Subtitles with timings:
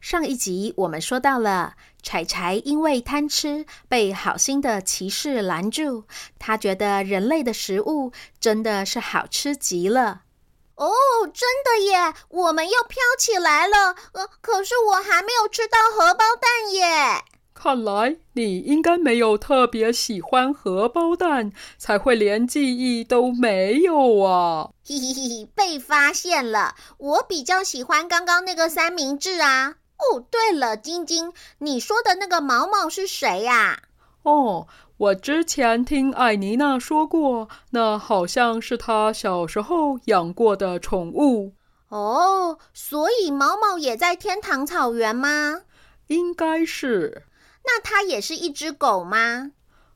[0.00, 6.04] 上一集我们说到了，柴柴因为贪吃被好心的骑士拦住，
[6.38, 10.22] 他觉得人类的食物真的是好吃极了。
[10.76, 10.88] 哦，
[11.34, 13.96] 真的耶，我们又飘起来了。
[14.12, 17.24] 呃，可是我还没有吃到荷包蛋耶。
[17.60, 24.70] 看来你应该没有特别喜欢荷包蛋，才会连记忆都没有啊！
[24.86, 26.76] 嘿嘿嘿，被发现了。
[26.98, 29.74] 我比较喜欢刚刚那个三明治啊。
[29.96, 33.80] 哦，对了，晶晶，你说的那个毛毛是谁呀？
[34.22, 41.54] 哦，我之前听艾妮娜说过，那好像是她小时候养过的宠物。
[41.88, 45.62] 哦，所以毛毛也在天堂草原吗？
[46.06, 47.24] 应该是。
[47.68, 49.52] 那它也是一只狗吗？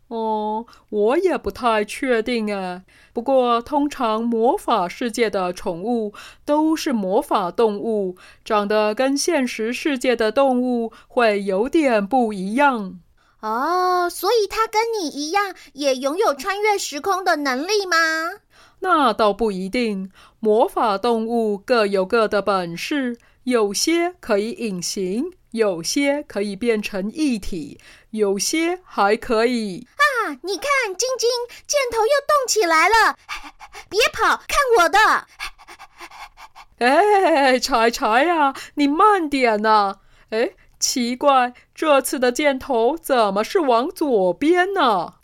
[0.09, 2.84] 哦，我也不太确定哎。
[3.15, 6.12] 不过，通常魔法世界的宠物
[6.45, 13.00] 都是魔法动物，长得跟现实世界的动物会有点不一样。
[13.41, 17.97] 哦，所以它跟你一样，也拥有穿越时空的能力吗？
[18.81, 20.11] 那倒不一定。
[20.41, 25.32] 魔法动物各有各的本事，有些可以隐形。
[25.53, 30.30] 有些可以变成一体，有些还可以啊！
[30.42, 31.28] 你看，晶晶，
[31.66, 33.19] 箭头又动起来了，
[33.91, 35.26] 别跑，看我的！
[36.81, 39.98] 哎，柴柴呀，你慢点呐！
[40.31, 45.16] 哎，奇怪，这次的箭头怎么是往左边呢？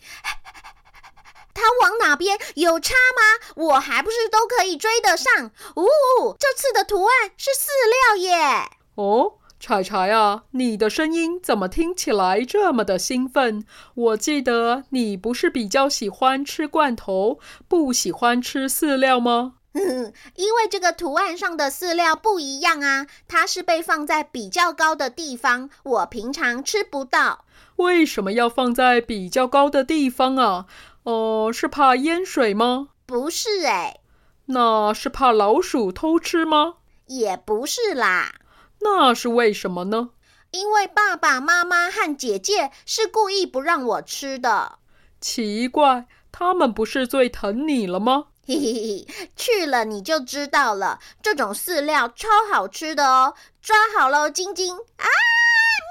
[1.59, 3.47] 它往哪边有差吗？
[3.57, 5.51] 我还不是都可以追得上？
[5.77, 8.71] 呜哦，这次的图案是饲料耶！
[8.95, 9.35] 哦。
[9.61, 13.65] 柴柴啊，你的声音怎么听起来这么的兴奋？
[13.97, 19.55] 我记得你不是比较喜欢吃罐头，不喜欢吃饲料吗？
[19.73, 27.45] 嗯，因为这个图案上的饲料不一样啊，它是被放在比较高的地方，我平常吃不到。
[27.77, 30.67] 为什么要放在比较高的地方啊？
[31.05, 32.89] 哦、呃，是怕淹水吗？
[33.07, 34.01] 不是哎，
[34.47, 36.75] 那是怕老鼠偷吃吗？
[37.07, 38.35] 也不是啦。
[38.81, 40.11] 那是为什么呢？
[40.51, 44.79] 因为爸爸妈妈和姐姐是故意不让我吃的。
[45.21, 48.27] 奇怪，他们不是最疼你了吗？
[48.49, 49.07] 嘿嘿嘿，
[49.37, 50.99] 去了你就知道了。
[51.23, 53.35] 这种饲料超好吃的哦！
[53.61, 55.05] 抓好了，晶晶啊！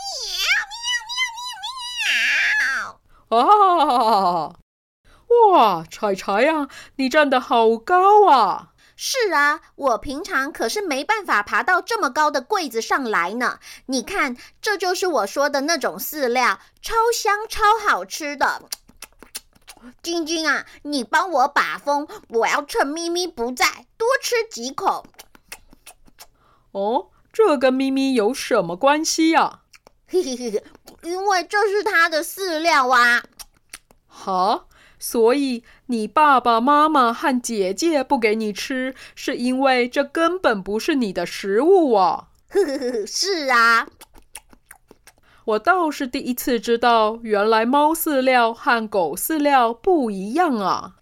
[0.09, 0.97] 喵喵
[3.29, 4.50] 喵喵喵！
[4.50, 4.56] 啊！
[5.27, 8.73] 哇，柴柴呀，你站得好高啊！
[8.95, 13.59] 是啊，我平常可是没办法爬到这么高的柜子上来呢。
[13.87, 18.63] 你看，这就是我说的那种饲料，超香、超好吃的。
[20.01, 25.05] 晶晶啊，你帮我把风，我要趁咪咪不在多吃几口。
[26.71, 29.59] 哦，这跟咪咪有什么关系呀？
[30.07, 30.63] 嘿嘿嘿，
[31.03, 33.23] 因为这是它的饲料啊。
[34.07, 34.67] 好。
[35.00, 42.29] 所以你爸爸妈妈和姐姐不给你吃，是因为这根本不是你的食物啊！
[42.49, 43.88] 呵呵呵，是啊，
[45.46, 50.94] 我倒是第一次知道，原来猫饲料和狗饲料不一样啊。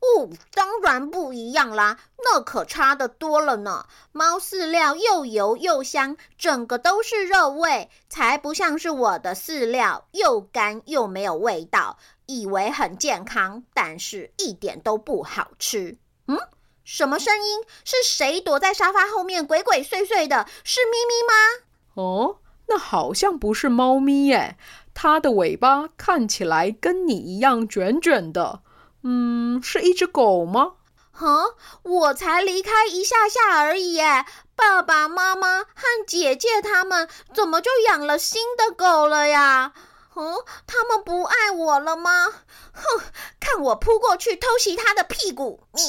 [0.00, 3.84] 哦，当然不一样啦，那可差得多了呢。
[4.12, 11.98] 猫饲料又油又香，整个都是肉味，才不像是我的饲料，又干又没有味道。
[12.30, 15.98] 以为很健康，但是一点都不好吃。
[16.28, 16.38] 嗯，
[16.84, 17.60] 什么声音？
[17.84, 20.46] 是谁躲在沙发后面鬼鬼祟祟的？
[20.62, 21.64] 是咪咪吗？
[21.94, 22.38] 哦，
[22.68, 24.56] 那好像不是猫咪耶，
[24.94, 28.62] 它的尾巴看起来跟你一样卷卷的。
[29.02, 30.74] 嗯，是一只狗吗？
[31.12, 34.24] 哼，我才离开一下下而已耶，
[34.54, 35.66] 爸爸妈妈和
[36.06, 39.72] 姐姐他们怎么就养了新的狗了呀？
[40.14, 42.26] 哦，他们不爱我了吗？
[42.72, 43.00] 哼，
[43.38, 45.66] 看我扑过去偷袭他的屁股！
[45.72, 45.82] 喵！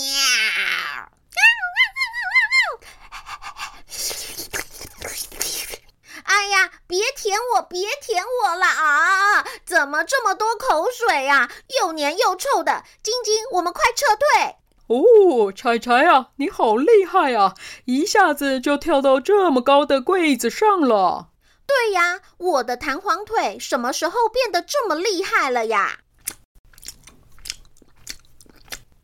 [6.23, 9.43] 哎呀，别舔我，别舔我了啊！
[9.65, 11.51] 怎么这么多口水呀？
[11.81, 14.55] 又黏又臭的，晶晶，我们快撤退！
[14.87, 17.55] 哦，柴柴啊，你好厉害啊！
[17.85, 21.30] 一下子就跳到这么高的柜子上了。
[21.71, 25.99] 对呀，我的弹簧腿什么时候变得这么厉害了呀？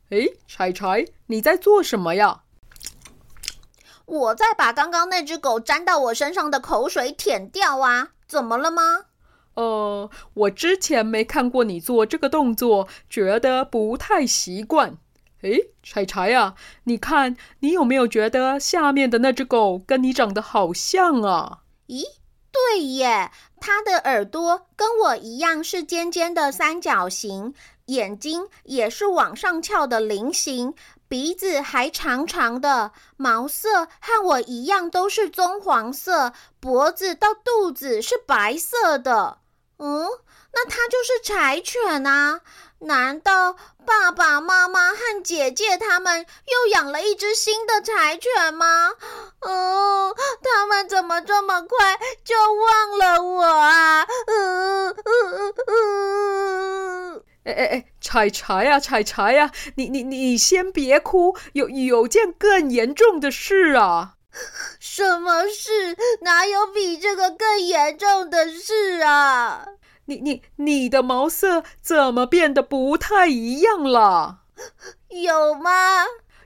[0.09, 2.41] 哎，柴柴，你在做什么呀？
[4.05, 8.09] 我在把刚刚那只狗沾到我身上的口水舔掉啊！
[8.27, 9.05] 怎么了吗？
[9.53, 14.97] 呃，我之前没看过你做这个动作，觉得不太习惯。
[15.41, 21.59] 诶，柴柴呀，你看，你有没有觉得下面的那只狗跟你长得好像啊？
[21.87, 22.03] 咦，
[22.57, 23.31] 对耶，
[23.61, 27.53] 它的耳朵跟我一样是尖尖的三角形，
[27.85, 30.73] 眼睛也是往上翘的菱形，
[31.07, 39.37] 鼻子还长长的，毛色和我一样都是棕黄色，脖子到肚子是白色的。
[39.77, 40.07] 嗯，
[40.53, 42.41] 那它就是柴犬啊。
[42.79, 43.55] 难道
[43.85, 44.86] 爸爸妈妈
[45.27, 48.91] 姐姐他们又养了一只新的柴犬吗？
[49.41, 54.07] 哦，他们怎么这么快就忘了我啊？
[54.25, 57.23] 嗯嗯嗯嗯。
[57.43, 64.13] 哎哎哎，柴柴呀，柴柴呀，你你你先别哭，有有件更严重的事啊。
[64.79, 65.97] 什么事？
[66.21, 69.65] 哪有比这个更严重的事啊？
[70.05, 74.43] 你你你的毛色怎么变得不太一样了？
[75.09, 75.71] 有吗？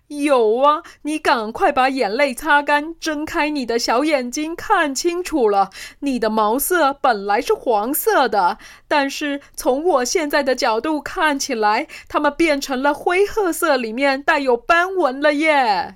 [0.08, 0.84] 有啊！
[1.04, 5.70] 你赶快把眼泪擦干，睁开你的小眼睛，看清楚了。
[6.00, 8.58] 你的毛色本来是黄色的，
[8.90, 15.96] 但是从我现在的角度看起来，它们变成了灰褐色，里面带有斑纹了耶。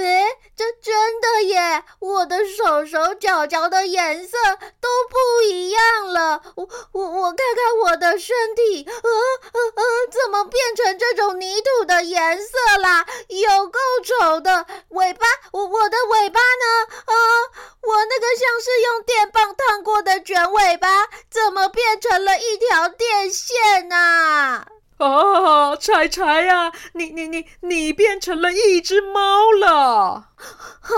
[0.00, 1.84] 哎，这真的耶！
[1.98, 4.36] 我的手手脚脚的颜色
[4.80, 6.42] 都不一样了。
[6.54, 13.06] 我我我看看我的身体，呃呃呃，怎么变成这种泥土的颜色啦？
[13.28, 14.66] 有够丑的！
[14.90, 16.86] 尾巴，我我的尾巴呢？
[17.04, 17.14] 啊，
[17.82, 24.66] 我那个像是用电棒烫过的卷尾巴，怎么变成了一条电线啊？
[24.98, 30.30] 哦，柴柴呀，你你你你变成了一只猫了！
[30.80, 30.94] 哈，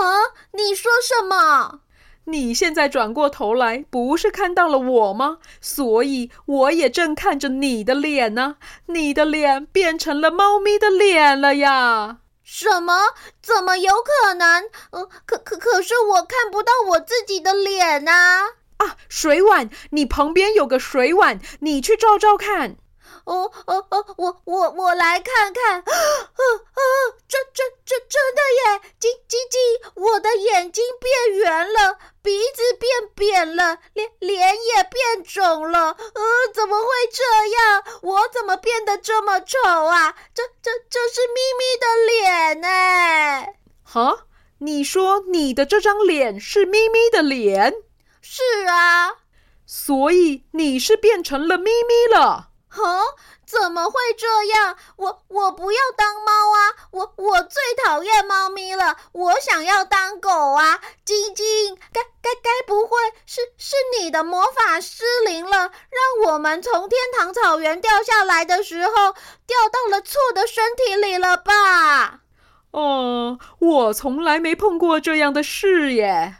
[0.53, 1.81] 你说什么？
[2.25, 5.37] 你现在转过头来，不是看到了我吗？
[5.59, 8.55] 所以我也正看着你的脸呢。
[8.87, 12.17] 你的脸变成了猫咪的脸了呀？
[12.43, 13.13] 什么？
[13.41, 14.63] 怎么有可能？
[14.91, 18.45] 呃，可可可是我看不到我自己的脸啊！
[18.77, 22.77] 啊，水碗，你旁边有个水碗，你去照照看。
[23.25, 26.81] 哦哦哦，我我我来看看， 啊啊，
[27.27, 28.81] 这这这真的耶！
[28.99, 29.59] 晶晶晶，
[29.95, 35.91] 我的眼睛变圆了，鼻子变扁了，脸脸也变肿了。
[35.91, 36.21] 呃，
[36.53, 37.83] 怎么会这样？
[38.01, 40.15] 我怎么变得这么丑啊？
[40.33, 43.53] 这这这是咪咪的脸呢？
[43.83, 44.25] 哈，
[44.59, 47.73] 你说你的这张脸是咪咪的脸？
[48.21, 49.17] 是啊，
[49.65, 52.50] 所以你是变成了咪咪了。
[52.77, 53.01] 哦，
[53.45, 54.77] 怎么会这样？
[54.95, 56.87] 我我不要当猫啊！
[56.91, 60.79] 我我最讨厌猫咪了，我想要当狗啊！
[61.03, 68.91] 晶晶，该该该不会是是你的魔法失灵了，让我们从天堂草原掉下来的时候
[69.45, 72.21] 掉到了错的身体里了吧？
[72.71, 76.37] 哦，我从来没碰过这样的事耶。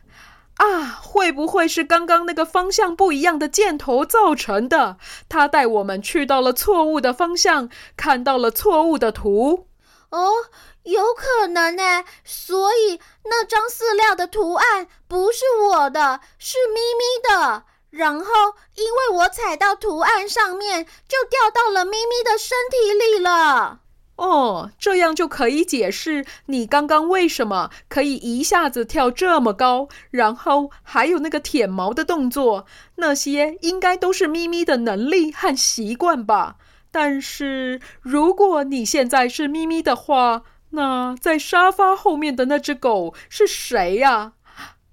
[0.61, 4.97] 啊，会不会是刚刚那个方向不一样的箭头造成的？
[5.27, 9.67] 他带我们去到了错误的方向，看到了错误的图。
[10.11, 10.29] 哦，
[10.83, 12.03] 有可能呢。
[12.23, 17.63] 所以那张饲料的图案不是我的，是咪咪的。
[17.89, 18.25] 然后
[18.75, 23.79] 因为我踩到图案上面，就掉到了咪咪的身体里了。
[24.21, 36.57] 哦，这样就可以解释你刚刚为什么可以一下子跳这么高，然后还有那个舔毛的动作，那些应该都是咪咪的能力和习惯吧？
[36.91, 44.33] 但是如果你现在是咪咪的话，那在沙发后面的那只狗是谁呀？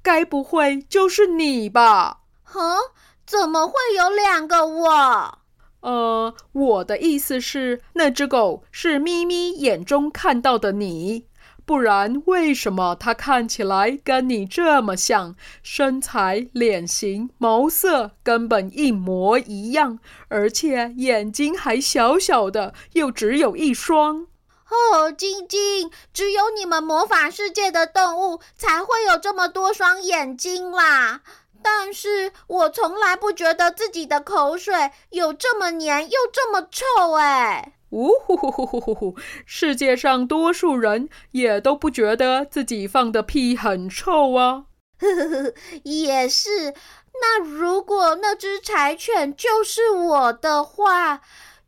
[0.02, 2.20] 该不会就是你吧？
[2.44, 2.78] 哼，
[3.26, 5.38] 怎么会有两个我？
[5.80, 11.26] 呃，我的意思是，那只狗是咪咪眼中看到的你，
[11.64, 24.26] 不然为什么它看起来跟你这么像，身材、脸型、毛色根本一模一样，而且眼睛还小小的，又只有一双。
[24.70, 31.22] 哦，晶晶，只有你们魔法世界的动物才会有这么多双眼睛啦。
[31.62, 37.74] 但是我从来不觉得自己的口水有这么黏又这么臭哎！
[37.90, 39.16] 呜呼呼呼呼呼呼！
[39.46, 44.64] 世界上多数人也都不觉得自己放的屁很臭啊。
[45.00, 46.74] 呵呵呵，也是。
[47.20, 51.20] 那如果那只柴犬就是我的话，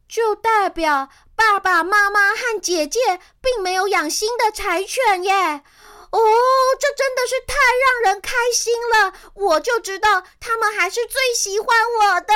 [0.06, 3.00] 就代表爸爸妈妈和姐姐
[3.40, 5.62] 并没有养新的柴犬耶。
[6.10, 6.18] 哦，
[6.78, 9.12] 这真的是太让人开心了！
[9.34, 11.68] 我就知道他们还是最喜欢
[12.00, 12.34] 我的。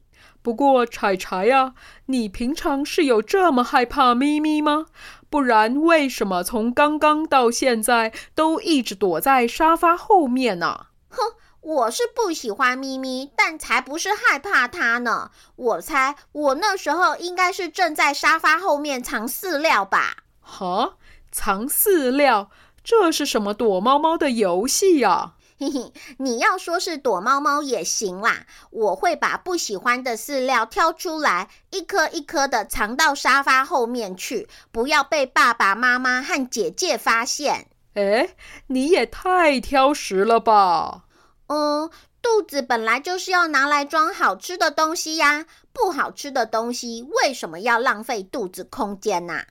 [0.42, 1.74] 不过，柴柴呀，
[2.06, 4.86] 你平常是有这么害怕咪咪吗？
[5.28, 10.86] 不然，为什么从刚刚到现在都一直躲在沙发后面呢？
[11.10, 15.30] 哼，我是不喜欢咪咪，但才不是害怕它呢。
[15.56, 20.16] 我猜，我那时候应该是正在沙发后面藏饲料吧？
[20.40, 20.94] 哈？
[21.32, 22.50] 藏饲料，
[22.82, 25.34] 这是什么躲猫猫的游戏呀？
[25.58, 28.46] 嘿嘿，你要说是躲猫猫也行啦。
[28.70, 37.66] 我会把不喜欢的饲料挑出来，一颗一颗的藏到沙发后面去，不要被爸爸妈妈和姐姐发现。
[37.92, 38.34] 哎，
[38.68, 41.04] 你也太挑食了吧？
[41.48, 41.90] 嗯，
[42.22, 45.44] 肚子本来就是要拿来装好吃的东西呀，
[45.74, 49.42] 不好吃的东西为什么要浪费肚子空间呢？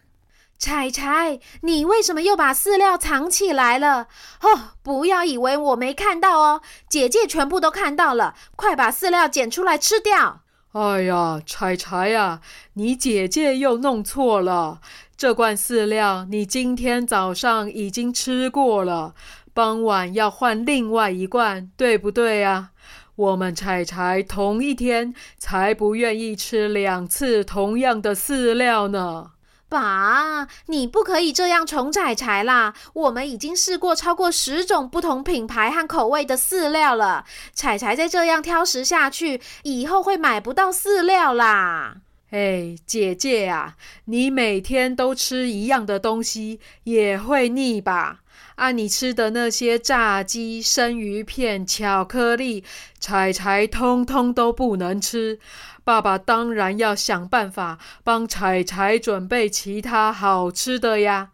[0.60, 4.08] 柴柴，你为什么又把饲料藏起来了？
[4.42, 10.42] 哦，不要以为我没看到哦，姐姐全部都看到了，快把饲料捡出来吃掉！
[10.74, 12.42] 哎呀，柴柴呀，
[12.74, 14.82] 你姐姐又弄错了，
[15.16, 19.16] 这罐饲料你今天早上已经吃过了，
[19.54, 22.72] 傍晚要换另外一罐，对不对呀？
[23.16, 29.32] 我们柴柴同一天才不愿意吃两次同样的饲料呢。
[29.70, 32.74] 爸，你不可以这样宠彩彩啦！
[32.94, 37.24] 我们已经试过超过十种不同品牌和口味的饲料了。
[37.54, 41.98] 彩彩再这样挑食下去，以后会买不到饲料啦。
[42.32, 48.22] 哎，姐姐啊，你每天都吃一样的东西，也会腻吧？
[48.56, 52.64] 啊，你吃的那些炸鸡、生鱼片、巧克力，
[53.00, 55.40] 彩彩通通都不能吃。
[55.84, 61.30] 爸爸当然要想办法帮柴柴准备其他好吃的呀，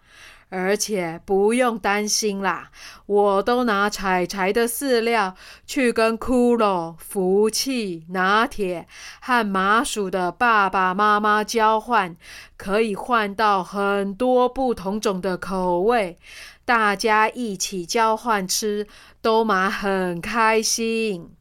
[0.49, 2.69] 而且不用担心啦，
[3.05, 5.35] 我都拿柴柴的饲料
[5.65, 8.87] 去跟骷髅、福气、拿铁
[9.19, 12.15] 和麻薯的爸爸妈妈交换，
[12.55, 16.17] 可以换到很多不同种的口味，
[16.63, 18.87] 大家一起交换吃，
[19.21, 21.31] 都嘛很开心。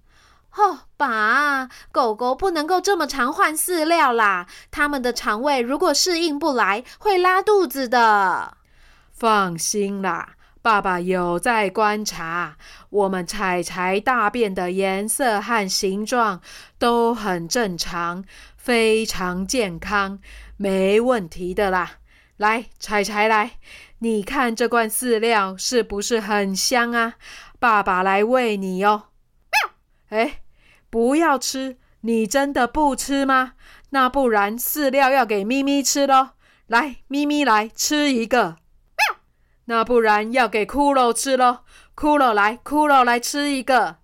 [0.57, 8.57] 哦，爸，狗狗不能够这么常换饲料啦，它们的肠胃如果适应不来，会拉肚子的。
[9.11, 12.57] 放心啦，爸爸有在观察，
[12.89, 16.41] 我们柴柴大便的颜色和形状
[16.79, 18.25] 都很正常，
[18.57, 20.21] 非常健康，
[20.57, 21.95] 没问题的啦。
[22.37, 23.59] 来，柴柴来，
[23.99, 27.15] 你看这罐饲料是不是很香啊？
[27.59, 29.07] 爸爸来喂你哦。
[30.11, 30.43] 哎。
[30.95, 31.77] 不要吃！
[32.03, 33.55] 你真的不吃吗？
[33.91, 36.29] 那不然饲料要给咪咪吃喽。
[36.69, 38.59] 来，咪咪来吃一个。
[39.65, 41.65] 那不然要给骷髅吃喽。
[41.97, 43.97] 骷髅来，骷髅来吃一个。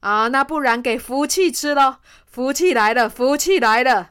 [0.00, 1.96] 啊，那不然给福气吃喽。
[2.26, 4.10] 福气来了，福气来了。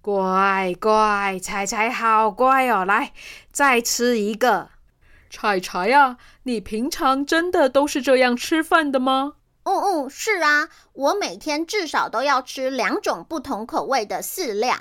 [0.00, 2.86] 乖乖，彩彩好乖哦。
[2.86, 3.12] 来，
[3.52, 4.70] 再吃一个。
[5.36, 9.34] 柴柴呀，你平常真的都是这样吃饭的吗？
[9.64, 14.74] 嗯嗯，是啊，我每天至少都要吃两种不同口味的饲料。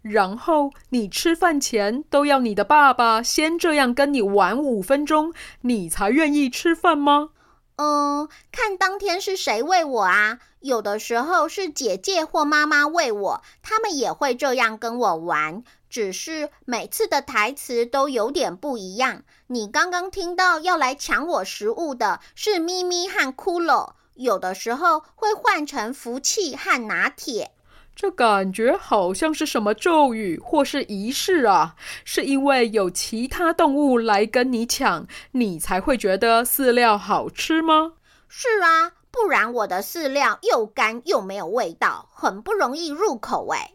[0.00, 7.28] 然后你吃饭前都要你的爸爸先这样跟你玩五分钟，你才愿意吃饭吗？
[7.76, 10.38] 嗯，看当天是谁喂我啊？
[10.60, 15.62] 有的时候是姐姐或妈妈喂我，他们也会这样跟我玩。
[15.90, 19.22] 只是每次的台词都有点不一样。
[19.50, 27.52] 你刚刚听到要来抢我食物的是咪咪和骷髅，有的时候会换成福气和拿铁。
[27.96, 31.76] 这感觉好像是什么咒语或是仪式啊？
[32.04, 37.94] 是因为有其他动物来跟你抢，你才会觉得饲料好吃吗？
[38.28, 43.72] 是啊，不然我的饲料又干又没有味道，很不容易入口哎。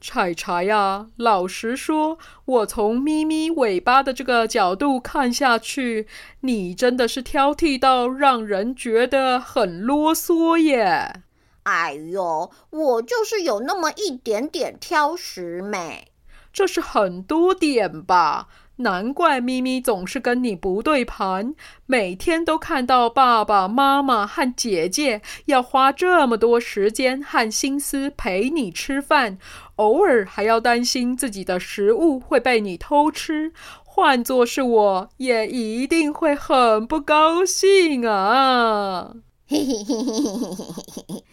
[0.00, 6.08] 柴柴呀，老实说，我从咪咪尾巴的这个角度看下去，
[6.40, 11.22] 你真的是挑剔到让人觉得很啰嗦耶。
[11.64, 16.08] 哎呦，我就是有那么一点点挑食美。
[16.52, 18.48] 这是很多点吧？
[18.80, 21.54] 难怪咪咪总是跟你不对盘，
[21.86, 29.38] 每天都看到爸爸妈妈和姐姐要花这么多时间和心思陪你吃饭，
[29.76, 33.52] 偶尔还要担心自己的食物会被你偷吃。
[33.84, 39.14] 换作是我，也一定会很不高兴啊！
[39.46, 41.24] 嘿嘿嘿嘿嘿嘿嘿，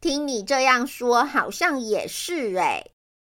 [0.00, 2.95] 听你这样说，好像也是哎。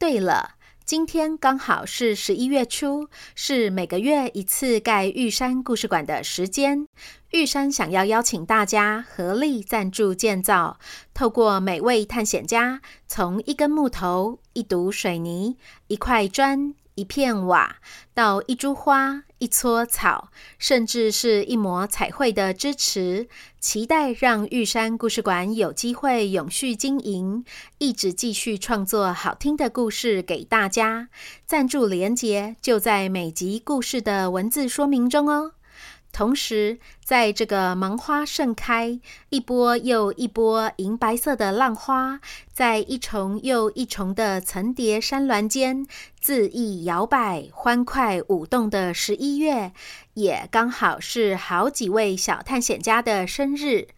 [0.00, 0.52] 对了，
[0.86, 6.86] 今天刚好是十一月初，是每个月一次盖玉山故事馆的时间。
[7.32, 10.78] 玉山想要邀请大家合力赞助建造，
[11.12, 16.74] 透过每位探险家从一根木头、一堵水泥、一块砖。
[16.96, 17.76] 一片瓦，
[18.12, 23.26] 到一株花、一撮草，甚至是一抹彩绘的支持，
[23.58, 27.44] 期待让玉山故事馆有机会永续经营，
[27.78, 31.08] 一直继续创作好听的故事给大家。
[31.46, 35.52] 赞助连结就在每集故事的文字说明中哦。
[36.12, 42.20] 同时，在这个芒花盛开、一波又一波银白色的浪花，
[42.52, 45.86] 在一重又一重的层叠山峦间
[46.22, 49.72] 恣意摇摆、欢快舞动的十一月，
[50.14, 53.88] 也刚好是好几位小探险家的生日。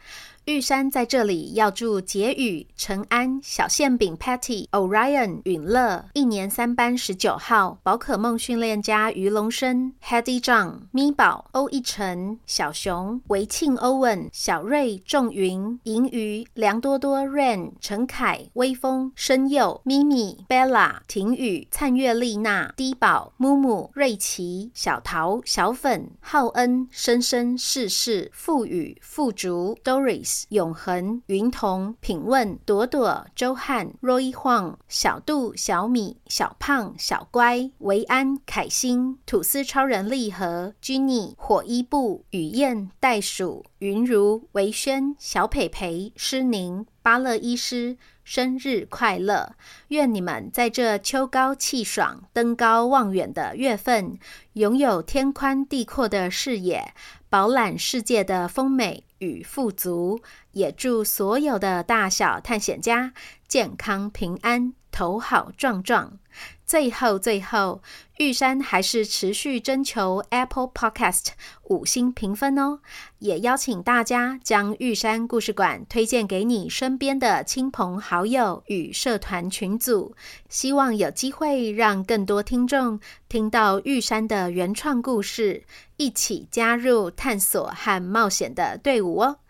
[0.46, 30.31] 玉山在这里要祝杰宇、陈安、小馅饼 Patty、Orion、允乐、一年三班十九号、宝可梦训练家于龙生、Hedy John、咪宝、欧一晨、小熊、维庆、Owen、小瑞、仲云、银鱼、梁多多、Rain、陈凯、威风、申佑、咪咪、Bella、婷雨、灿月丽娜、低宝、木木、瑞奇、小桃、小粉、浩恩、生生世世、富宇、富竹、Doris。
[30.48, 49.54] 永恒、云童、品问、朵朵、周汉、Roy Huang、小杜、小米、小胖、小乖、维安、凯欣、吐司超人利和、Ginny、火伊布、雨燕、袋鼠、云如、维轩、小佩佩、诗宁、巴乐医师，生日快乐！
[49.88, 54.18] 愿你们在这秋高气爽、登高望远的月份，
[54.54, 56.94] 拥有天宽地阔的视野，
[57.28, 60.20] 饱览世界的丰美与富足。
[60.52, 63.14] 也祝所有的大小探险家
[63.48, 66.20] 健康平安，头好壮壮。
[66.64, 67.82] 最后，最后，
[68.16, 71.26] 玉山还是持续征求 Apple Podcast
[71.64, 72.78] 五星评分哦，
[73.18, 80.14] 也邀请大家将玉山故事馆推荐给你身边的亲朋好友与社团群组，
[80.48, 85.64] 希望有机会让更多听众听到玉山的原创故事，
[85.98, 89.40] 一起加入探索和冒险的队伍哦。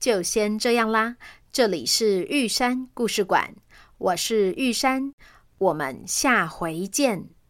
[0.00, 1.14] 就先这样啦，
[1.52, 3.54] 这里是玉山故事馆，
[4.02, 5.14] 我是玉山。
[5.58, 7.32] 我们下回见。